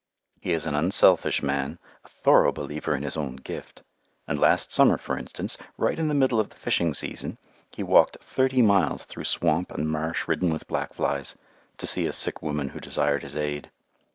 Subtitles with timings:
[0.39, 3.83] He is an unselfish man, a thorough believer in his own "gift";
[4.27, 7.37] and last summer, for instance, right in the middle of the fishing season,
[7.69, 11.35] he walked thirty miles through swamp and marsh ridden with black flies,
[11.77, 13.69] to see a sick woman who desired his aid.